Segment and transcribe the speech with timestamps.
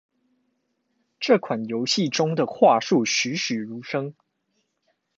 [1.19, 4.15] 這款遊戲中的樺樹栩詡如生